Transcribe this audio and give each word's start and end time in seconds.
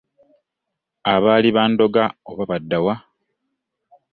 Abaali 1.13 1.49
bandoga 1.55 2.03
oba 2.29 2.43
badda 2.51 2.77
wa! 2.85 2.95